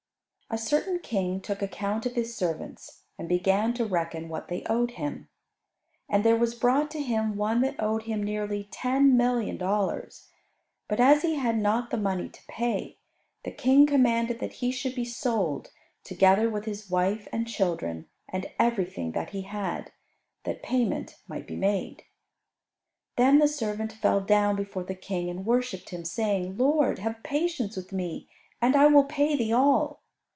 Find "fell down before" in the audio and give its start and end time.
23.93-24.83